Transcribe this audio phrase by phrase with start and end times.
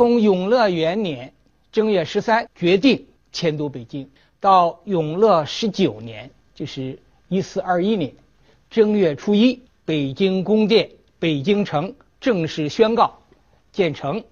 [0.00, 1.34] 从永乐元年
[1.70, 4.08] 正月十三决定迁都北京，
[4.40, 8.14] 到永乐十九年，就是一四二一年
[8.70, 13.18] 正月初一，北京宫殿、北京城正式宣告
[13.72, 14.24] 建成。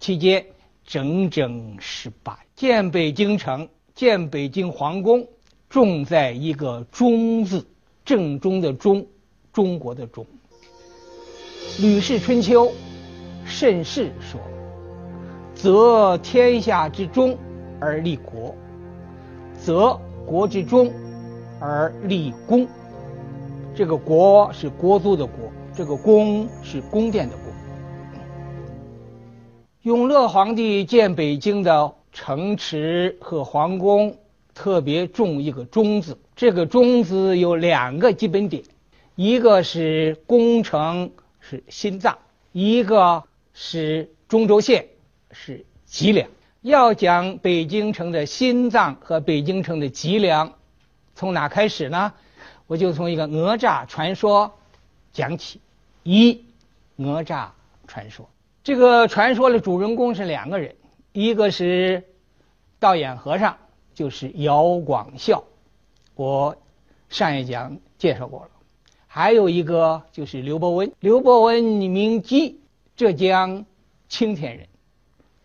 [0.00, 0.46] 期间
[0.86, 5.28] 整整十八建北京城、建北京皇宫，
[5.68, 7.66] 重在一个“中”字，
[8.02, 9.06] 正宗的“中”，
[9.52, 10.26] 中国的“中”。
[11.82, 12.68] 《吕氏春秋》
[13.44, 14.40] 慎氏说
[15.54, 17.36] ：“择天下之中
[17.78, 18.54] 而立国，
[19.58, 20.92] 择国之中
[21.60, 22.66] 而立功。
[23.74, 27.44] 这个‘国’是国都的‘国’，这个‘宫’是宫殿的‘宫’。”
[29.82, 34.16] 永乐皇帝建北京的城池和皇宫，
[34.54, 36.18] 特别重一个“中”字。
[36.36, 38.62] 这个“中”字有两个基本点，
[39.16, 41.10] 一个是宫城
[41.40, 42.18] 是心脏，
[42.52, 43.22] 一个
[43.54, 44.86] 是中轴线
[45.32, 46.28] 是脊梁。
[46.60, 50.52] 要讲北京城的心脏和北京城的脊梁，
[51.14, 52.12] 从哪开始呢？
[52.68, 54.52] 我就从一个哪吒传说
[55.12, 55.60] 讲起。
[56.04, 56.44] 一，
[56.96, 57.48] 哪吒
[57.86, 58.28] 传说。
[58.62, 60.76] 这个传说的主人公是两个人，
[61.12, 62.04] 一个是
[62.78, 63.56] 道眼和尚，
[63.94, 65.42] 就是姚广孝，
[66.14, 66.56] 我
[67.08, 68.50] 上一讲介绍过了；
[69.08, 72.60] 还有一个就是刘伯温，刘伯温名基，
[72.94, 73.64] 浙江
[74.08, 74.68] 青田人。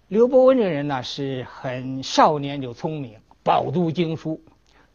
[0.10, 4.40] 刘伯温这人呢是很少年就聪明，饱读经书，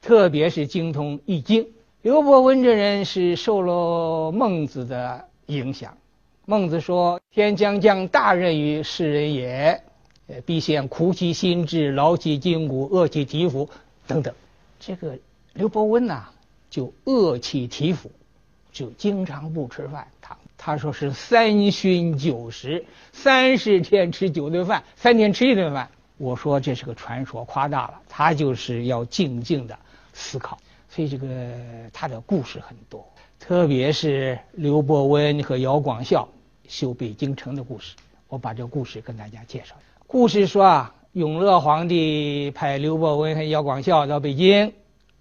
[0.01, 1.69] 特别是精通易经。
[2.01, 5.95] 刘伯温这人是受了孟子的影响。
[6.47, 9.83] 孟子说：“天将降大任于世人也，
[10.29, 13.69] 呃，必先苦其心志，劳其筋骨，饿其体肤，
[14.07, 14.35] 等等。”
[14.81, 15.19] 这个
[15.53, 16.25] 刘伯温呐，
[16.71, 18.11] 就饿其体肤，
[18.73, 20.09] 就经常不吃饭。
[20.65, 25.91] 他说是三旬九食，三十天吃九顿饭，三天吃一顿饭。
[26.19, 27.95] 我说这是个传说，夸大了。
[28.09, 29.77] 他就是要静静的
[30.13, 30.57] 思考，
[30.89, 31.27] 所以这个
[31.93, 33.05] 他的故事很多。
[33.41, 36.29] 特别是刘伯温和姚广孝
[36.69, 37.97] 修北京城的故事，
[38.29, 39.75] 我把这故事跟大家介绍。
[40.07, 44.73] 故事说啊，永乐皇帝派刘伯温和姚广孝到北京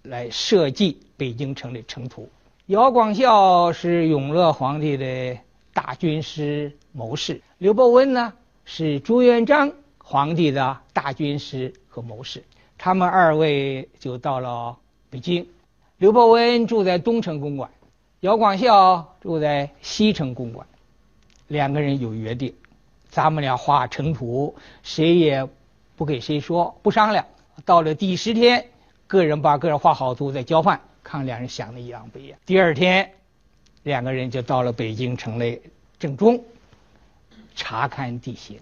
[0.02, 2.28] 来设计北京城的城图。
[2.72, 5.36] 姚广孝是永乐皇帝的
[5.74, 8.32] 大军师谋士，刘伯温呢
[8.64, 12.42] 是朱元璋皇帝的大军师和谋士。
[12.78, 14.78] 他们二位就到了
[15.10, 15.46] 北京，
[15.98, 17.68] 刘伯温住在东城公馆。
[18.20, 20.66] 姚广孝住在西城公馆，
[21.48, 22.54] 两个人有约定，
[23.10, 25.46] 咱们俩画城图，谁也
[25.94, 27.26] 不给谁说，不商量。
[27.66, 28.64] 到了第十天，
[29.06, 30.80] 个人把个人画好图再交换，
[31.12, 32.38] 看两人想的一样不一样。
[32.46, 33.12] 第二天，
[33.82, 35.60] 两个人就到了北京城内
[35.98, 36.42] 正中，
[37.54, 38.58] 查看地形，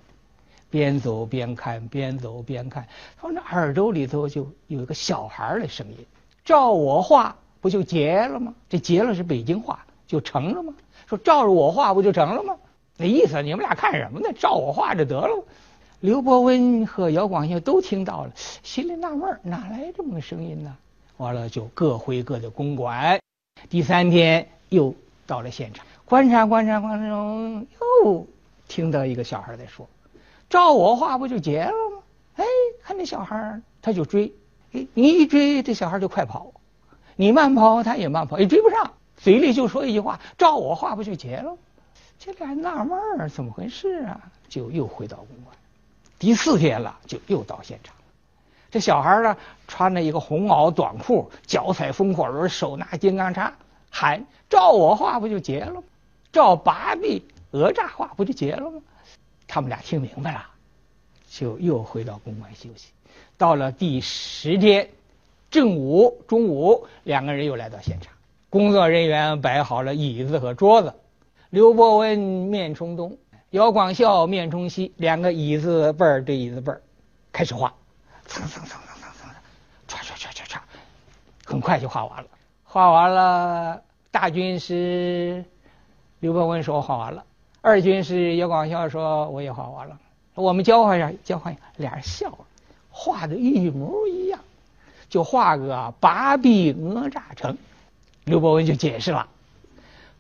[0.69, 2.89] 边走边看，边走边看，
[3.21, 5.97] 从那耳朵里头就有一个小孩的声音
[6.45, 8.55] ：“照我画。”不就结了吗？
[8.71, 10.73] 这结了是北京话，就成了吗？
[11.07, 12.57] 说照着我画不就成了吗？
[12.97, 14.31] 那意思你们俩看什么呢？
[14.33, 15.45] 照我画就得了。
[16.01, 20.75] 刘伯温和姚广孝都听到了，心里纳闷哪来这么个声音呢？
[21.21, 23.21] 完了就各回各的公馆。
[23.69, 24.95] 第三天又
[25.27, 27.67] 到了现场，观察观察观察中，
[28.03, 28.27] 又
[28.67, 29.87] 听到一个小孩在说
[30.49, 32.03] ：“照我画不就结了吗？”
[32.37, 32.45] 哎，
[32.83, 34.33] 看那小孩他就追，
[34.73, 36.53] 哎，你一追这小孩就快跑。
[37.17, 38.95] 你慢跑，他也慢跑，也追不上。
[39.19, 41.55] 嘴里就说一句话：“照我画不就结了？”
[42.19, 44.19] 这俩纳闷儿，怎么回事啊？
[44.49, 45.55] 就又回到公馆。
[46.19, 47.95] 第四天了，就又到现场。
[48.71, 49.37] 这小孩呢，
[49.67, 53.53] 穿着一个红袄短裤，脚踩风火轮，手拿金刚叉，
[53.91, 55.83] 喊：“照我画不就结了吗？
[56.33, 58.81] 照八臂讹诈画不就结了吗？”
[59.49, 60.45] 他们俩听明白了，
[61.29, 62.89] 就又回到公馆休息。
[63.37, 64.89] 到了第十天。
[65.51, 68.13] 正午，中午，两个人又来到现场。
[68.51, 70.95] 工作人员摆好了椅子和桌子。
[71.51, 73.19] 刘伯温面冲东，
[73.51, 76.81] 姚广孝面冲西，两个椅子背儿对椅子背儿，
[77.33, 77.75] 开始画，
[78.31, 80.59] 蹭蹭蹭蹭蹭蹭，唰唰唰唰唰，
[81.45, 82.29] 很快就画完了。
[82.63, 83.83] 画完了，
[84.13, 85.45] 大军师
[86.21, 87.25] 刘伯温说：“我画完了。”
[87.61, 89.99] 二军师姚广孝说：“我也画完了。”
[90.35, 92.39] 我们交换一下，交换一下，俩人笑了，
[92.91, 94.41] 画的一模一样。
[95.09, 97.59] 就画个八臂哪吒城，
[98.25, 99.27] 刘伯温就解释了，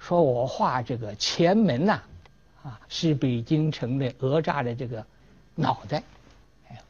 [0.00, 2.02] 说我画这个前门呐，
[2.64, 5.06] 啊是北京城的哪吒的这个
[5.54, 6.02] 脑袋，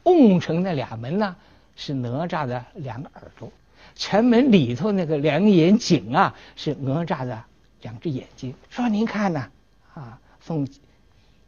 [0.03, 1.35] 瓮城那俩门呢
[1.75, 3.51] 是哪吒的两个耳朵，
[3.95, 7.43] 城门里头那个两眼井啊是哪吒的
[7.81, 8.53] 两只眼睛。
[8.69, 9.49] 说您看呐，
[9.93, 10.67] 啊从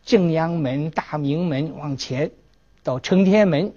[0.05, 2.29] 正阳门、大明门往前
[2.83, 3.71] 到承天门，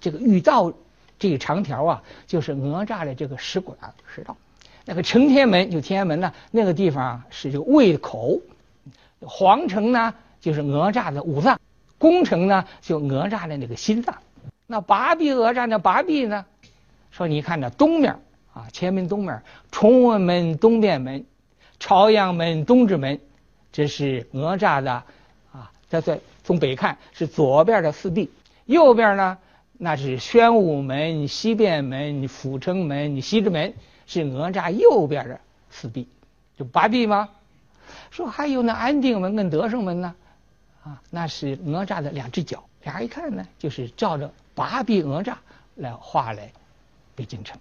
[0.00, 0.72] 这个御道
[1.18, 3.76] 这个长条啊，就是哪吒的这个使馆
[4.14, 4.36] 使道。
[4.84, 8.40] 那个承天门就天安门呢，那个地方是这个胃口。
[9.20, 11.56] 皇城呢，就是哪吒的五脏；
[12.04, 14.14] 宫城呢，就哪吒的那个心脏。
[14.66, 16.44] 那八臂哪吒的八臂呢？
[17.10, 18.14] 说你看这东面
[18.52, 19.42] 啊，前门东面，
[19.72, 21.24] 崇文门东便门，
[21.80, 23.18] 朝阳门东直门，
[23.72, 24.92] 这是哪吒的
[25.50, 25.72] 啊。
[25.88, 28.30] 这在从北看是左边的四臂，
[28.66, 29.38] 右边呢
[29.78, 33.72] 那是宣武门、西便门、阜成门、西直门，
[34.06, 35.40] 是哪吒右边的
[35.70, 36.06] 四臂，
[36.58, 37.30] 就八臂吗？
[38.10, 40.14] 说还有那安定门跟德胜门呢，
[40.84, 42.62] 啊，那是哪吒的两只脚。
[42.82, 45.34] 俩人一看呢，就是照着八臂哪吒
[45.74, 46.52] 来画来
[47.14, 47.58] 北京城。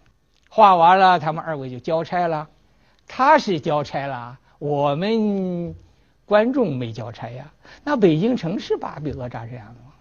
[0.50, 2.48] 画完了，他们二位就交差了。
[3.08, 5.74] 他是交差了，我们
[6.25, 7.52] 观众没交差呀。
[7.84, 9.94] 那北京城是八臂哪吒这样的吗？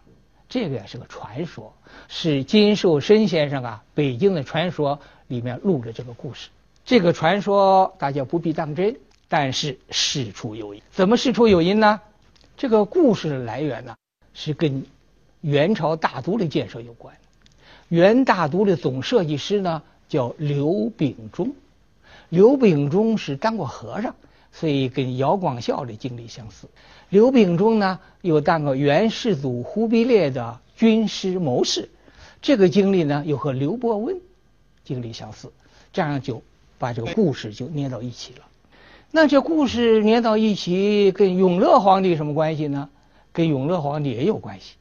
[0.49, 1.73] 这个也是个传说，
[2.09, 4.99] 是金寿申先生啊，《北京的传说》
[5.29, 6.51] 里面录的这个故事。
[6.85, 8.97] 这个传说大家不必当真。
[9.29, 12.03] 但是事出有因，怎么事出有因呢？
[12.57, 13.97] 这个故事的来源呢，
[14.35, 14.85] 是跟
[15.41, 17.17] 元朝大都的建设有关。
[17.89, 21.53] 元大都的总设计师呢叫刘秉忠，
[22.29, 24.15] 刘秉忠是当过和尚，
[24.53, 26.69] 所以跟姚广孝的经历相似。
[27.09, 31.91] 刘秉忠呢又当过元世祖忽必烈的军师谋士，
[32.41, 34.21] 这个经历呢又和刘伯温
[34.85, 35.53] 经历相似，
[35.93, 36.43] 这样就
[36.79, 38.45] 把这个故事就捏到一起了。
[39.15, 42.89] 那这故事连到一起，跟永乐皇帝什么关系呢？
[43.31, 44.77] 跟永乐皇帝也有关系。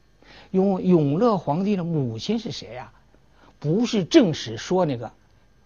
[0.50, 2.92] 永永乐皇帝的母亲是谁呀？
[3.58, 5.08] 不是正史说那个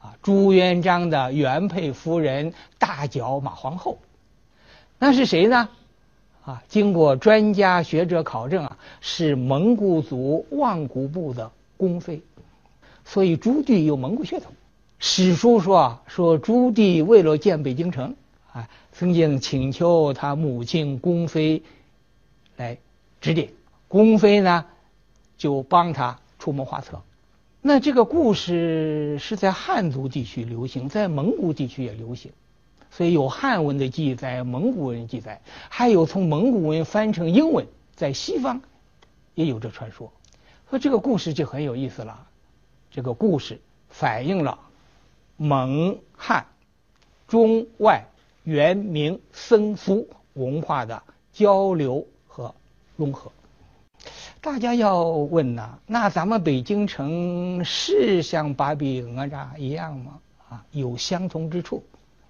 [0.00, 3.98] 啊朱元璋的原配夫人大脚马皇后，
[4.98, 5.68] 那是谁呢？
[6.44, 12.20] 啊，经过专家学者考证啊，是蒙古族望古部的宫妃，
[13.04, 14.52] 所以朱棣有蒙古血统。
[14.98, 18.16] 史书说啊，说朱棣为了建北京城。
[18.56, 21.62] 啊，曾经请求他母亲宫妃
[22.56, 22.78] 来
[23.20, 23.50] 指点，
[23.86, 24.64] 宫妃呢
[25.36, 27.02] 就帮他出谋划策。
[27.60, 32.32] 那这个故事是在汉族地区流行，在蒙古地区也流行，
[32.90, 38.62] 所以有汉文的记载，蒙古文记载，还有从蒙古文翻成英文，在西方
[39.34, 40.10] 也有这传说。
[40.70, 42.26] 说这个故事就很有意思了，
[42.90, 43.60] 这个故事
[43.90, 44.58] 反映了
[45.36, 46.46] 蒙汉
[47.28, 48.06] 中外。
[48.46, 51.02] 元明僧俗文化的
[51.32, 52.54] 交流和
[52.94, 53.32] 融合，
[54.40, 60.20] 大家要问呐，那咱们北京城是像八臂哪吒一样吗？
[60.48, 61.82] 啊，有相同之处，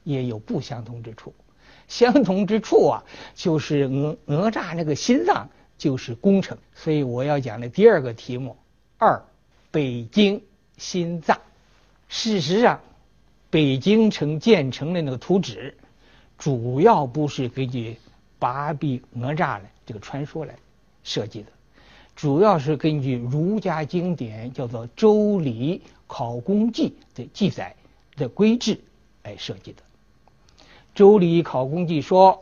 [0.04, 1.34] 也有不相同之处。
[1.86, 3.04] 相同之处啊，
[3.34, 6.56] 就是哪哪吒那个心脏就是工程。
[6.74, 8.56] 所以我要讲的第二个题目，
[8.96, 9.22] 二
[9.70, 10.42] 北京
[10.78, 11.38] 心脏。
[12.08, 12.80] 事实上，
[13.50, 15.76] 北京城建成的那个图纸。
[16.38, 17.96] 主要不是根据
[18.38, 20.54] 八臂哪吒的这个传说来
[21.02, 21.46] 设计的，
[22.14, 27.74] 主要是根据儒家经典叫做《周礼考工记》的记载
[28.16, 28.78] 的规制
[29.22, 29.82] 来设计的。
[30.94, 32.38] 《周礼考工记》说：“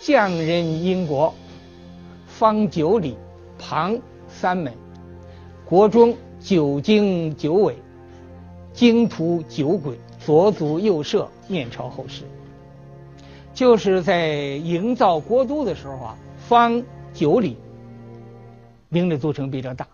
[0.00, 1.34] 匠人因国，
[2.26, 3.16] 方九里，
[3.58, 4.72] 旁三门，
[5.64, 7.76] 国中九经九纬，
[8.72, 12.24] 经图九轨，左祖右社，面朝后世。”
[13.56, 16.84] 就是在营造国都的时候啊，方
[17.14, 17.56] 九里，
[18.90, 19.88] 明的都城比较大，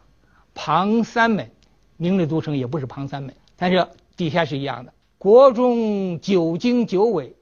[0.52, 1.49] 旁三门，
[1.97, 4.92] 明的都城也不是旁三门，但是底下是一样的。
[5.16, 7.37] 国中九经九纬，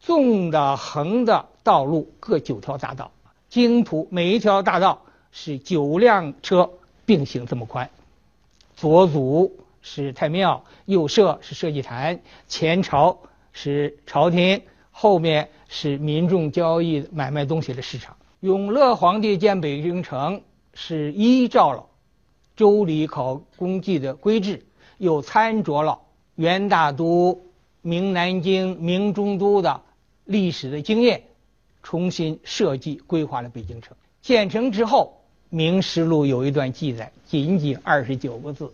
[0.00, 3.12] 纵的横的道路各九条大道，
[3.48, 6.68] 经途每一条大道是九辆车
[7.06, 7.88] 并行这么宽。
[8.74, 13.18] 左祖是太庙，右舍是社稷坛，前朝
[13.52, 14.62] 是朝廷。
[14.92, 18.16] 后面是民众交易买卖东西的市场。
[18.40, 20.42] 永乐皇帝建北京城
[20.74, 21.78] 是依照了
[22.56, 24.66] 《周礼考工记》的规制，
[24.98, 26.00] 又参酌了
[26.34, 27.40] 元大都、
[27.82, 29.80] 明南京、明中都的
[30.24, 31.22] 历史的经验，
[31.84, 33.96] 重新设计规划了北京城。
[34.20, 35.20] 建成之后，
[35.56, 38.72] 《明实录》有一段记载，仅仅二十九个字：“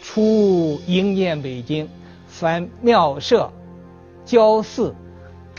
[0.00, 1.88] 初营建北京，
[2.28, 3.50] 凡庙舍、
[4.24, 4.94] 郊寺。”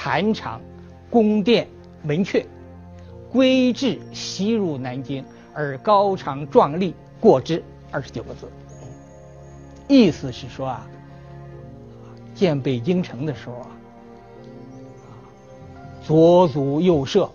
[0.02, 0.62] 坛场、
[1.10, 1.68] 宫殿、
[2.04, 2.46] 门阙，
[3.30, 7.62] 规制西入南京，而高长壮丽过之。
[7.92, 8.50] 二十九个字，
[9.90, 10.88] 意思是说啊，
[12.34, 13.68] 建北京城的时候啊，
[16.02, 17.30] 左祖右社，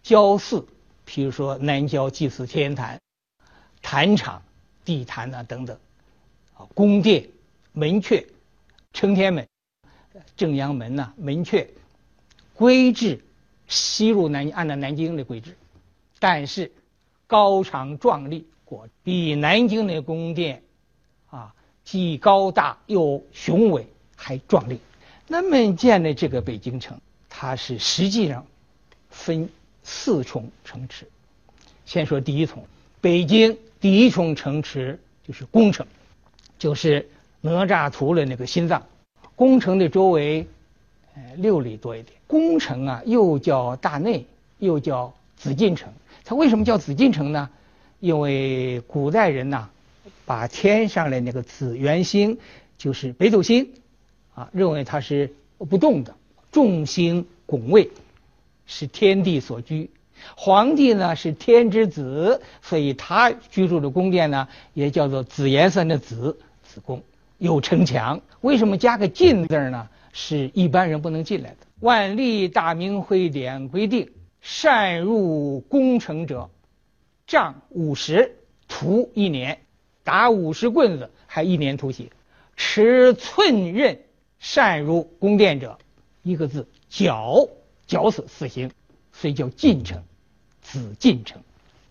[0.00, 0.64] 郊祀
[1.04, 3.00] 譬如说南郊祭祀天坛、
[3.82, 4.40] 坛场、
[4.84, 5.76] 地坛呐等等，
[6.56, 7.26] 啊，宫殿、
[7.72, 8.24] 门阙、
[8.92, 9.44] 承天门、
[10.36, 11.66] 正阳门呐、门阙，
[12.54, 13.22] 规制
[13.68, 15.56] 西入南按照南京的规制，
[16.18, 16.72] 但是
[17.26, 20.62] 高长壮丽，过比南京的宫殿
[21.30, 24.78] 啊既高大又雄伟还壮丽。
[25.26, 28.46] 那么建的这个北京城，它是实际上
[29.10, 29.48] 分
[29.82, 31.08] 四重城池。
[31.86, 32.64] 先说第一重，
[33.00, 35.86] 北京第一重城池就是宫城，
[36.58, 37.08] 就是
[37.40, 38.86] 哪吒图的那个心脏。
[39.34, 40.46] 宫城的周围，
[41.14, 42.18] 呃，六里多一点。
[42.26, 44.26] 宫城啊，又叫大内，
[44.58, 45.92] 又叫紫禁城。
[46.24, 47.50] 它为什么叫紫禁城呢？
[48.00, 49.68] 因为古代人呐，
[50.26, 52.38] 把天上的那个紫圆星，
[52.76, 53.70] 就是北斗星。
[54.34, 56.16] 啊，认为它是不动的，
[56.50, 57.90] 众星拱卫，
[58.66, 59.90] 是天地所居。
[60.36, 67.02] 皇帝呢是天之子，所以他居住的宫殿呢也叫做紫颜色的紫紫宫，
[67.38, 68.20] 有城墙。
[68.40, 69.88] 为什么加个禁字呢？
[70.14, 71.66] 是一般人不能进来的。
[71.80, 76.48] 万历大明会典规定，擅入宫城者，
[77.26, 79.58] 杖五十，徒一年，
[80.02, 82.08] 打五十棍子，还一年徒刑。
[82.56, 84.00] 持寸刃。
[84.40, 85.78] 擅入宫殿者，
[86.22, 87.48] 一个字绞，
[87.86, 88.70] 绞死死刑，
[89.10, 90.02] 所以叫禁城，
[90.60, 91.40] 紫禁城。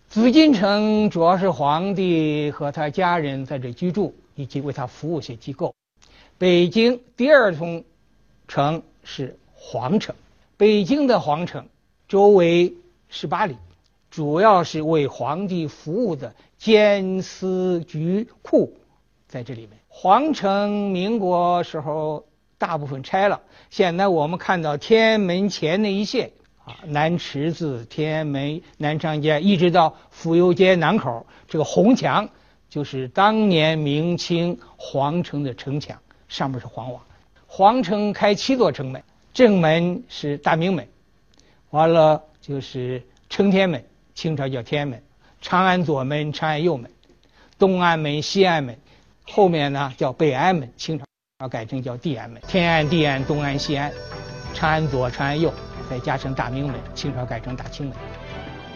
[0.08, 5.74] 紫禁城主要是皇帝和他家人在这居住，以及为他服务一些机构。
[6.38, 7.82] 北京第二重
[8.48, 10.14] 城是皇城，
[10.56, 11.66] 北京的皇城
[12.08, 12.74] 周围
[13.08, 13.56] 十八里，
[14.10, 18.76] 主要是为皇帝服务的监司局库
[19.28, 19.70] 在这里面。
[19.88, 22.24] 皇城民国时候。
[22.56, 26.30] 大部分拆了，现在我们看到天安门前那一线
[26.64, 32.30] 啊，南池子、天安门、南长街，一直到府右街南口，这个红墙
[32.70, 35.98] 就是当年明清皇城的城墙，
[36.28, 37.00] 上面是黄瓦。
[37.56, 39.00] 皇城开七座城门，
[39.32, 40.88] 正门是大明门，
[41.70, 44.98] 完了就是承天门，清朝叫天安门；
[45.40, 46.90] 长安左门、长安右门、
[47.56, 48.76] 东安门、西安门，
[49.22, 51.04] 后面呢叫北安门，清朝。
[51.48, 53.92] 改成叫地安门，天安、地安、东安、西安，
[54.52, 55.54] 长安左、长安右，
[55.88, 57.96] 再加成大明门，清朝改成大清门，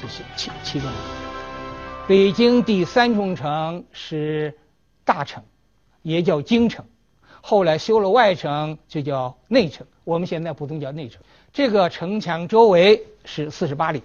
[0.00, 0.94] 这是七七个门。
[2.06, 4.56] 北京第三重城是
[5.04, 5.42] 大城，
[6.02, 6.84] 也叫京城，
[7.40, 9.86] 后来修了外城，就叫内城。
[10.04, 11.22] 我们现在普通叫内城。
[11.52, 14.02] 这个城墙周围是四十八里，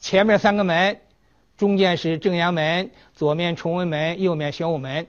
[0.00, 1.00] 前面三个门，
[1.56, 5.06] 中间是正阳门，左面崇文门，右面玄武门，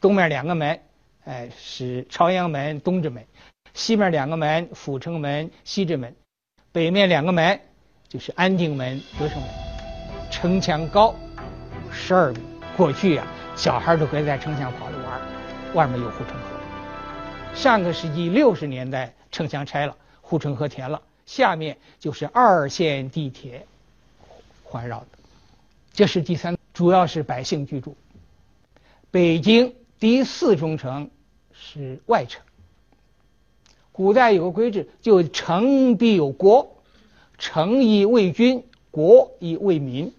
[0.00, 0.80] 东面两个门。
[1.24, 3.24] 哎，是朝阳门东直门，
[3.74, 6.16] 西面两个门阜成门西直门，
[6.72, 7.60] 北面两个门
[8.08, 9.48] 就是安定门德胜门。
[10.32, 11.14] 城墙高
[11.92, 12.40] 十二米，
[12.76, 15.20] 过去呀，小孩都可以在城墙跑着玩
[15.74, 16.61] 外面有护城河。
[17.54, 23.66] 上个世纪六十年代，城墙拆了，护城河填了，下面就是二线地铁
[24.64, 25.06] 环绕的。
[25.92, 27.96] 这是第三，主要是百姓居住。
[29.10, 29.74] 北京。
[30.00, 31.10] 第四重城
[31.52, 32.42] 是外城。
[33.92, 36.82] 古代有个规制，就城必有国，
[37.38, 40.12] 城以为君，国以为民。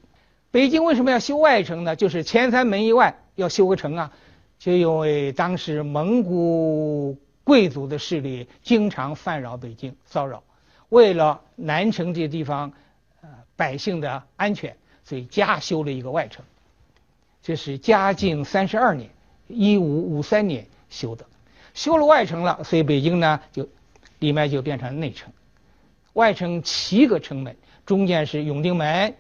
[0.52, 1.98] 北京为什么要修外城呢？
[1.98, 4.14] 就是前三门以外要修个城啊，
[4.58, 10.44] 就因为当时蒙古贵族的势力经常犯扰北京，骚扰，
[10.90, 12.72] 为了南城这地方
[13.22, 16.44] 呃百姓的安全，所以加修了一个外城。
[17.42, 19.10] 这是嘉靖三十二年。
[19.50, 21.26] 一五五三年修的，
[21.74, 23.68] 修了外城了，所以北京呢就
[24.20, 25.32] 里面就变成内城。
[26.14, 29.14] 外城七个城门，中间是永定门，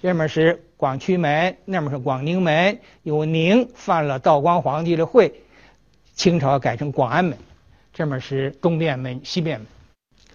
[0.00, 2.78] 这面是广渠门，那面是广宁门。
[3.02, 5.32] 有宁犯了道光皇帝的讳，
[6.14, 7.38] 清朝改成广安门。
[7.92, 9.68] 这面是东便门、西便门，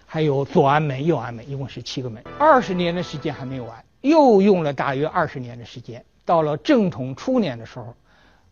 [0.06, 2.22] 还有左安门、右安门，一共是七个门。
[2.38, 6.04] 二十年的时间还没有完，又用了大约二十年的时间。
[6.24, 7.94] 到了正统初年的时候。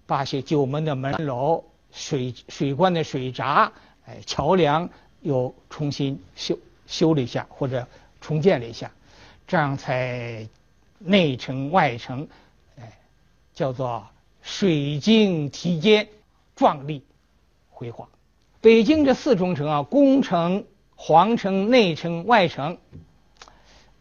[0.09, 3.73] 把些九门的门楼、水水关的水闸、
[4.07, 4.89] 哎桥梁
[5.21, 7.85] 又重新修修了一下，或者
[8.21, 8.89] 重建了一下，
[9.49, 10.49] 这样才
[11.01, 12.29] 内城外城，
[12.79, 12.97] 哎，
[13.53, 14.07] 叫做
[14.43, 16.07] 水晶提坚，
[16.55, 17.03] 壮丽
[17.69, 18.09] 辉煌。
[18.61, 22.79] 北京这四重城啊，宫城、皇城、内城、外城，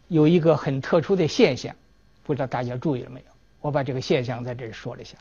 [0.07, 1.75] 有一个很特殊的现象，
[2.23, 3.25] 不知道大家注意了没有？
[3.61, 5.17] 我把这个现象在这里说了一下。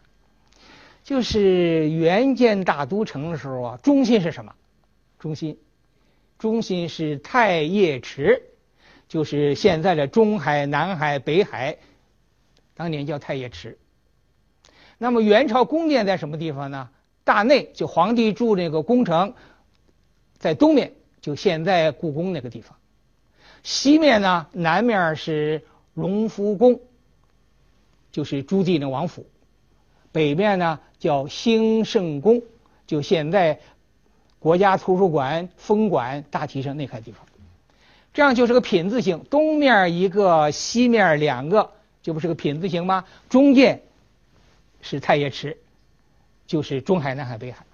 [1.02, 4.54] 就是元建大都城的时候啊，中心是什么？
[5.18, 5.58] 中心，
[6.38, 8.42] 中心是太液池，
[9.08, 11.76] 就是现在的中海、南海、北海，
[12.74, 13.78] 当年叫太液池。
[14.96, 16.88] 那么元朝宫殿在什么地方呢？
[17.24, 19.34] 大内就皇帝住那个宫城，
[20.38, 22.76] 在东面就现在故宫那个地方，
[23.62, 25.64] 西面呢南面是
[25.94, 26.80] 隆福宫，
[28.12, 29.26] 就是朱棣那王府，
[30.12, 32.42] 北面呢叫兴圣宫，
[32.86, 33.58] 就现在
[34.38, 37.24] 国家图书馆分馆大体上那块地方，
[38.12, 41.70] 这样就是个品字形，东面一个，西面两个，
[42.02, 43.06] 这不是个品字形吗？
[43.30, 43.80] 中间
[44.82, 45.56] 是太液池。
[46.46, 47.64] 就是中海、南海、北海，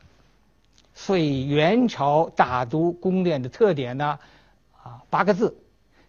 [0.94, 4.18] 所以元朝大都宫殿的特点呢，
[4.82, 5.56] 啊，八个字，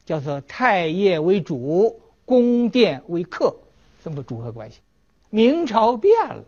[0.05, 3.55] 叫做太液为主，宫殿为客，
[4.03, 4.79] 这么个组合关系。
[5.29, 6.43] 明朝变了，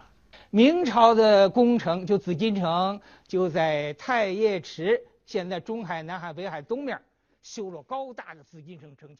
[0.50, 7.02] 明朝的宫城就紫禁城就在太液池，现在中海、南海、北海东面
[7.42, 9.18] 修了高大的紫禁城城墙。